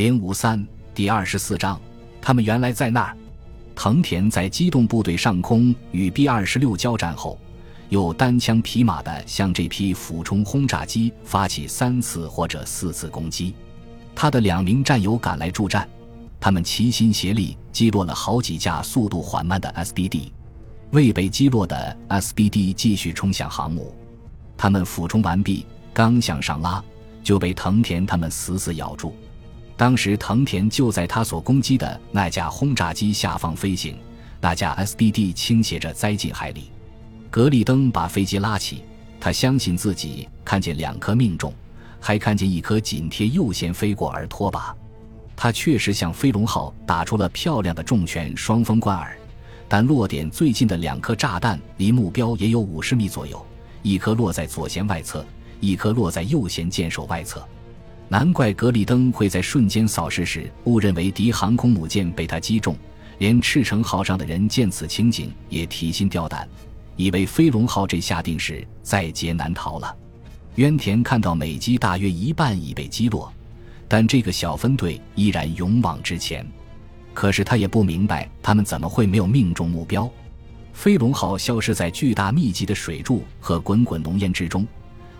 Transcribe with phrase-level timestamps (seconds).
[0.00, 1.78] 零五三第二十四章，
[2.22, 3.14] 他们原来在那儿。
[3.76, 7.38] 藤田在机动部队上空与 B 二十六交战后，
[7.90, 13.54] 又单枪匹马地向这批俯冲轰炸机发起三次或者四次攻击。
[14.14, 15.86] 他的两名战友赶来助战，
[16.40, 20.30] 他们齐心协力击落了好几架速度缓慢的 SBD。
[20.92, 23.94] 未被击落的 SBD 继续冲向航母，
[24.56, 26.82] 他们俯冲完毕，刚向上拉，
[27.22, 29.14] 就被藤田他们死死咬住。
[29.80, 33.96] 当时藤田就在他所攻击的那架轰炸机下方飞行，
[34.38, 36.70] 那架 SBD 倾斜着栽进海里。
[37.30, 38.84] 格里登把飞机拉起，
[39.18, 41.50] 他相信自己看见两颗命中，
[41.98, 44.70] 还看见一颗紧贴右舷飞过而脱靶。
[45.34, 49.16] 他确实向飞龙号打出了漂亮的重拳双风贯耳，
[49.66, 53.42] 但落点最近的两颗炸弹离目标也有五十米左右，
[53.80, 55.24] 一颗落在左舷外侧，
[55.58, 57.42] 一颗落在右舷舰首外侧。
[58.12, 62.76] 难怪格里登会在瞬间扫视时误认为敌航空母舰被他击中，
[63.18, 66.48] 连赤城号上的人见此情景也提心吊胆，
[66.96, 69.96] 以为飞龙号这下定是在劫难逃了。
[70.56, 73.32] 渊田看到美机大约一半已被击落，
[73.86, 76.44] 但这个小分队依然勇往直前。
[77.14, 80.10] 可是他也不明白他们怎么会没有命中目标。
[80.72, 84.66] 飞龙号消失在巨大密集的水柱和滚滚浓烟之中。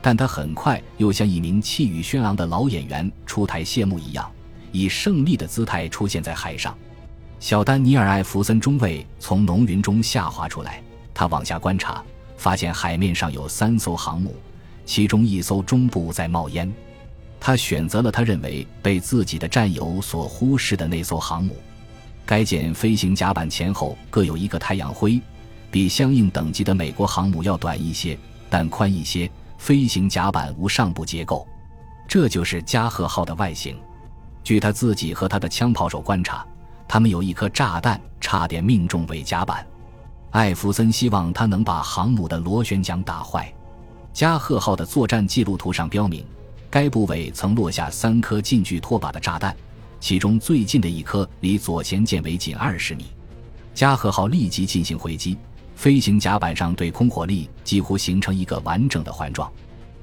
[0.00, 4.30] 但他很快又像一名气宇轩昂的老演员出台谢幕一样，
[4.72, 6.76] 以胜利的姿态出现在海上。
[7.40, 10.82] 小丹尼尔·艾弗森中尉从浓云中下滑出来，
[11.14, 12.02] 他往下观察，
[12.36, 14.34] 发现海面上有三艘航母，
[14.84, 16.72] 其中一艘中部在冒烟。
[17.40, 21.56] 他选择了他认为被自己的战友所忽视的那艘航母。
[22.26, 25.20] 该舰飞行甲板前后各有一个太阳灰，
[25.70, 28.18] 比相应等级的美国航母要短一些，
[28.50, 29.30] 但宽一些。
[29.58, 31.46] 飞行甲板无上部结构，
[32.08, 33.76] 这就是加贺号的外形。
[34.42, 36.46] 据他自己和他的枪炮手观察，
[36.86, 39.66] 他们有一颗炸弹差点命中尾甲板。
[40.30, 43.52] 艾弗森希望他能把航母的螺旋桨打坏。
[44.12, 46.24] 加贺号的作战记录图上标明，
[46.70, 49.54] 该部位曾落下三颗近距拖把的炸弹，
[50.00, 53.06] 其中最近的一颗离左舷舰尾仅二十米。
[53.74, 55.36] 加贺号立即进行回击。
[55.78, 59.48] 飞行甲板上对空火力几乎形成一个完整的环状。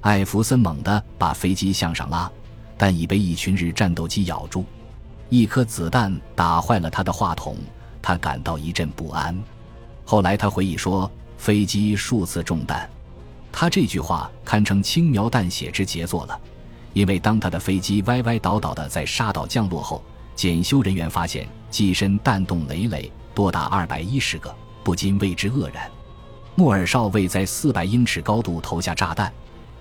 [0.00, 2.30] 艾弗森猛地把飞机向上拉，
[2.78, 4.64] 但已被一群日战斗机咬住。
[5.28, 7.56] 一颗子弹打坏了他的话筒，
[8.00, 9.36] 他感到一阵不安。
[10.04, 12.88] 后来他回忆说，飞机数次中弹。
[13.50, 16.40] 他这句话堪称轻描淡写之杰作了，
[16.92, 20.00] 因为当他的飞机歪歪倒倒的在沙岛降落后，
[20.36, 24.54] 检修人员发现机身弹洞累累，多达二百一十个。
[24.86, 25.90] 不禁为之愕然。
[26.54, 29.32] 莫尔少尉在四百英尺高度投下炸弹，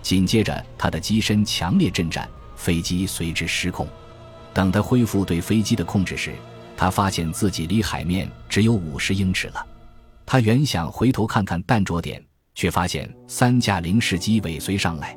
[0.00, 2.26] 紧接着他的机身强烈震颤，
[2.56, 3.86] 飞机随之失控。
[4.54, 6.32] 等他恢复对飞机的控制时，
[6.74, 9.66] 他发现自己离海面只有五十英尺了。
[10.24, 15.14] 他原想回头看看弹着点，却发现三架零式机尾随上来。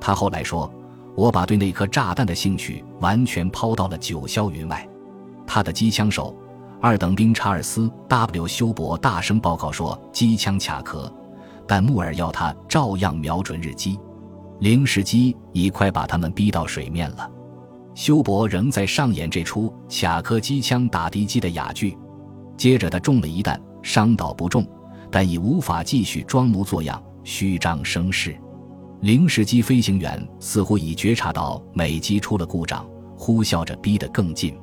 [0.00, 0.72] 他后来说
[1.14, 4.88] ：“我把对那颗炸弹的兴趣完全抛到了九霄云外。”
[5.46, 6.34] 他的机枪手。
[6.80, 11.12] 二等兵查尔斯 ·W· 休伯大声报告说：“机枪卡壳，
[11.66, 13.98] 但穆尔要他照样瞄准日机。
[14.60, 17.28] 零式机已快把他们逼到水面了。”
[17.96, 21.98] 休伯仍在上演这出卡壳机枪打敌机的哑剧。
[22.56, 24.64] 接着他中了一弹，伤倒不重，
[25.10, 28.36] 但已无法继续装模作样、虚张声势。
[29.00, 34.56] 零式机飞行员似乎已觉察到美机出了故障，呼啸着逼得更近。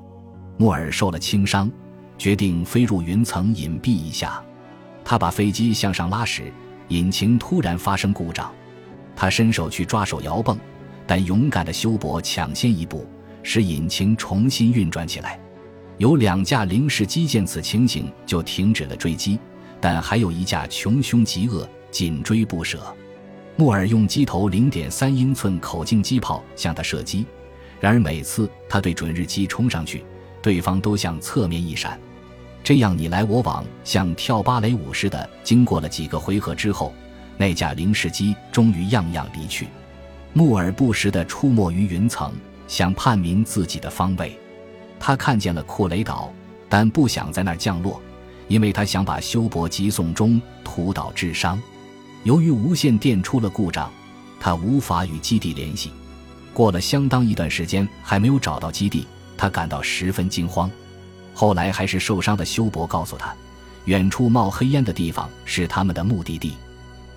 [0.58, 1.70] 穆尔受了轻伤。
[2.18, 4.44] 决定飞入云层隐蔽一下。
[5.04, 6.52] 他把飞机向上拉时，
[6.88, 8.52] 引擎突然发生故障。
[9.16, 10.58] 他伸手去抓手摇泵，
[11.08, 13.08] 但勇敢的修伯抢先一步，
[13.44, 15.40] 使引擎重新运转起来。
[15.98, 19.40] 有两架零式机见此情形就停止了追击，
[19.80, 22.82] 但还有一架穷凶极恶，紧追不舍。
[23.56, 27.26] 穆尔用机头零点三英寸口径机炮向他射击，
[27.80, 30.04] 然而每次他对准日机冲上去。
[30.46, 32.00] 对方都向侧面一闪，
[32.64, 35.28] 这样你来我往，像跳芭蕾舞似的。
[35.44, 36.94] 经过了几个回合之后，
[37.36, 39.68] 那架零式机终于样样离去。
[40.34, 42.32] 木尔不时地出没于云层，
[42.68, 44.40] 想判明自己的方位。
[45.00, 46.32] 他看见了库雷岛，
[46.70, 48.00] 但不想在那儿降落，
[48.48, 51.60] 因为他想把修伯急送中途岛致伤。
[52.24, 53.92] 由于无线电出了故障，
[54.40, 55.90] 他无法与基地联系。
[56.54, 59.08] 过了相当一段时间，还没有找到基地。
[59.38, 60.70] 他感到十分惊慌，
[61.34, 63.36] 后来还是受伤的休伯告诉他，
[63.86, 66.54] 远处冒黑烟的地方是他们的目的地。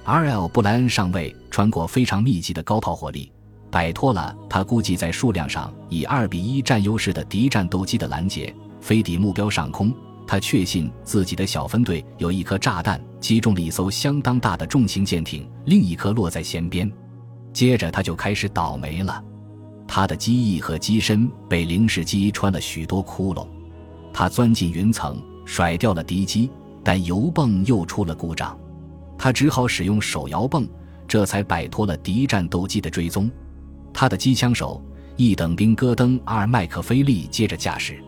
[0.04, 0.48] R.L.
[0.48, 3.30] 布莱恩上尉穿过非常密集的高炮火力，
[3.70, 9.94] 摆脱了他估计在数量上以二比一占优势的敌战斗机的拦截，飞抵目标上空。
[10.26, 16.90] 他确信自己的小分队有一颗炸弹击中了一艘相当大的重型舰艇，另一颗落在舷边。
[17.52, 19.22] 接着他就开始倒霉了，
[19.88, 23.48] 他的机翼和机身被零式机穿了许多窟窿。
[24.12, 26.50] 他钻进云层，甩掉了敌机，
[26.84, 28.56] 但油泵又出了故障，
[29.16, 30.68] 他只好使用手摇泵，
[31.08, 33.30] 这才摆脱了敌战斗机的追踪。
[33.92, 34.84] 他的机枪手
[35.16, 37.98] 一等兵戈登·阿尔麦克菲利接着驾驶。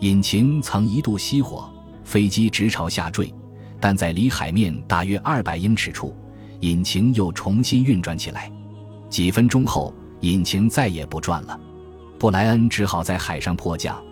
[0.00, 1.72] 引擎曾一度熄火，
[2.02, 3.32] 飞机直朝下坠，
[3.80, 6.14] 但在离海面大约二百英尺处，
[6.60, 8.50] 引擎又重新运转起来。
[9.08, 11.58] 几分钟后，引擎再也不转了，
[12.18, 14.02] 布莱恩只好在海上迫降。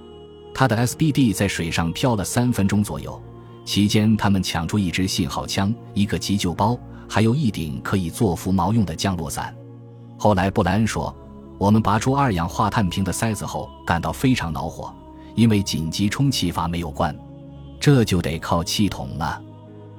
[0.53, 3.21] 他的 SBD 在水上漂了三分钟左右，
[3.65, 6.79] 期间他们抢出一支信号枪、一个急救包，
[7.09, 9.55] 还有一顶可以做浮毛用的降落伞。
[10.19, 11.15] 后来，布莱恩说
[11.59, 14.95] ：“我们拔出二氧化碳瓶的塞子后，感到非常恼火。”
[15.37, 17.17] 因为紧急充气阀没有关，
[17.79, 19.41] 这就得靠气筒了。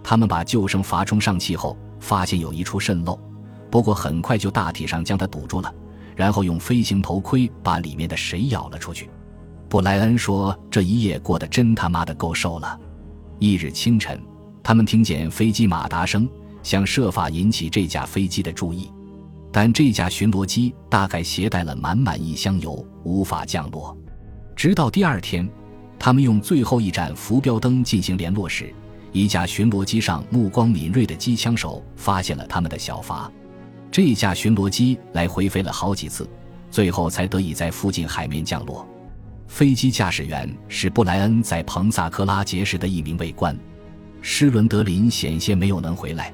[0.04, 3.18] 他们把救生阀充上气后，发现有一处渗漏，
[3.72, 5.74] 不过很快就大体上将它堵住了，
[6.16, 9.10] 然后用飞行头盔把里面的水舀了出去。
[9.70, 12.80] 布莱恩说：“这一夜过得真他妈的够受了。”
[13.40, 14.22] 一日清晨，
[14.62, 16.28] 他们听见飞机马达声，
[16.62, 18.92] 想设法引起这架飞机的注意，
[19.52, 23.98] 但这架巡逻机大概携带了满满一箱油，无法降落。
[24.56, 25.50] 直到第二天，
[25.98, 28.74] 他们用最后一盏浮标灯进行联络时，
[29.12, 33.32] 一架巡逻机上目光敏锐的机枪手发现了他们的小筏。
[33.92, 36.28] 这架巡逻机来回飞了好几次，
[36.70, 38.88] 最后才得以在附近海面降落。
[39.48, 43.58] 飞机驾驶员是布莱恩在彭萨克拉结识的一名卫官。
[44.22, 46.32] 施伦德林险些没有能回来，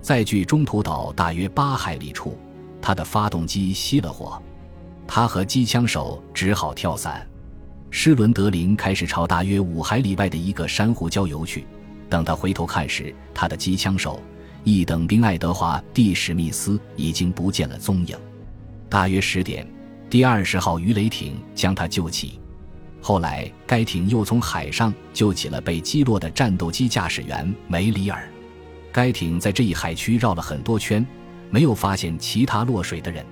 [0.00, 2.38] 在距中途岛大约八海里处，
[2.80, 4.40] 他的发动机熄了火，
[5.04, 7.26] 他和机枪手只好跳伞。
[7.90, 11.66] 施伦德林开始朝大约五海里外的一个珊瑚礁游去。
[12.08, 14.22] 等他回头看时，他的机枪手
[14.64, 18.16] 一等兵爱德华 ·D· 史密斯已经不见了踪影。
[18.88, 19.66] 大约十点，
[20.08, 22.38] 第二十号鱼雷艇将他救起。
[23.00, 28.28] 后来，该艇又从海上救起了被击落的战斗机驾驶员梅里尔。
[28.92, 31.04] 该艇在这一海区绕了很多圈，
[31.50, 33.24] 没有发现其他落水的人。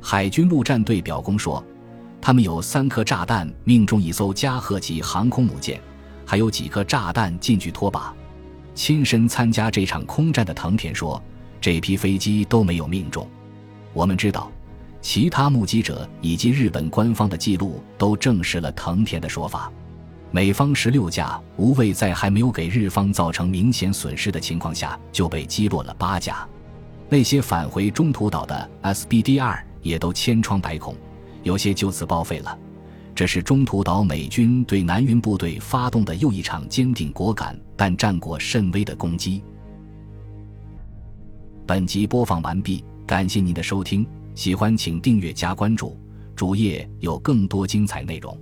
[0.00, 1.64] 海军陆战队表功说。
[2.22, 5.80] 他们有三颗炸弹命中一艘加贺级航空母舰，
[6.26, 8.14] 还有几颗炸弹进去拖把。
[8.74, 11.22] 亲身参加这场空战的藤田说
[11.60, 13.28] ：“这批飞机都没有命中。”
[13.92, 14.50] 我们知道，
[15.00, 19.70] 其他目击者以及日本官方的记录都证实了藤田的说法。
[20.30, 26.46] 美方十六架无畏在还没有给日方造成明显损失的情况下就被击落了八架，
[27.08, 30.94] 那些返回中途岛的 SBD-2 也都千疮百孔。
[31.42, 32.56] 有些就此报废了，
[33.20, 39.42] 这是中途岛美军对南云部队发动的又一场坚定果敢但战果甚微的攻击。
[41.66, 45.98] 本集播放完毕，感谢您的收听，喜欢请订阅加关注，
[46.34, 48.34] 主页有更多精彩内容。